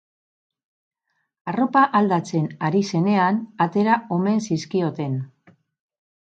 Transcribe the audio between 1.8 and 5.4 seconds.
aldatzen ari zenean atera omen zizkioten.